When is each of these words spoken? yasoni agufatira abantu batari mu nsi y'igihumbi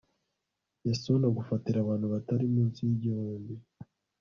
yasoni 0.87 1.23
agufatira 1.29 1.77
abantu 1.81 2.05
batari 2.13 2.45
mu 2.53 2.61
nsi 2.67 2.81
y'igihumbi 2.87 3.53